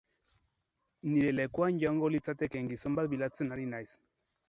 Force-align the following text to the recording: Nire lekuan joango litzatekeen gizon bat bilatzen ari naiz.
Nire 1.09 1.35
lekuan 1.35 1.79
joango 1.85 2.11
litzatekeen 2.17 2.75
gizon 2.75 3.01
bat 3.01 3.15
bilatzen 3.15 3.59
ari 3.59 3.73
naiz. 3.77 3.89